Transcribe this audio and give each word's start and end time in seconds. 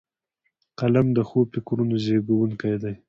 قلم 0.79 1.07
د 1.17 1.19
ښو 1.29 1.39
فکرونو 1.53 1.95
زیږوونکی 2.05 2.75
دی 2.83 2.93